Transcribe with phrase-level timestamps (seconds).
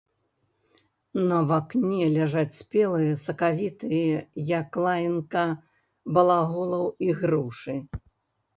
[1.31, 4.17] На вакне ляжаць спелыя, сакавітыя,
[4.57, 5.45] як лаянка
[6.17, 7.81] балаголаў, ігрушы.